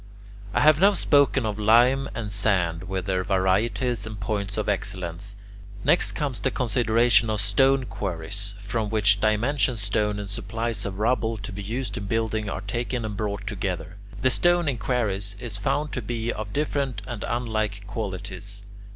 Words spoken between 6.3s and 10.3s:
the consideration of stone quarries from which dimension stone and